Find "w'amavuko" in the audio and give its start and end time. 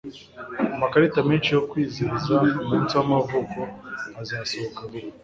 2.97-3.59